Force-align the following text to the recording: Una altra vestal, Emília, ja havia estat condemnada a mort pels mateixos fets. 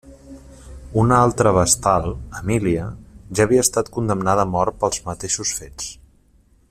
Una 1.01 1.19
altra 1.25 1.51
vestal, 1.57 2.07
Emília, 2.39 2.87
ja 3.41 3.47
havia 3.47 3.67
estat 3.67 3.93
condemnada 3.99 4.47
a 4.49 4.55
mort 4.55 4.81
pels 4.85 5.03
mateixos 5.11 5.53
fets. 5.61 5.93